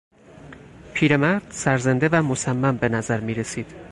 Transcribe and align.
پیرمرد، 0.93 1.47
سرزنده 1.51 2.09
و 2.11 2.21
مصمم 2.23 2.77
به 2.77 2.89
نظر 2.89 3.19
میرسید. 3.19 3.75